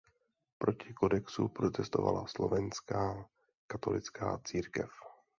[0.57, 3.25] Proti kodexu protestovala slovenská
[3.67, 4.89] katolická církev.